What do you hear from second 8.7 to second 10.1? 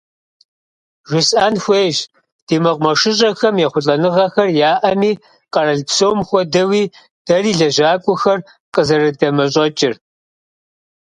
къызэрыдэмэщӏэкӏыр.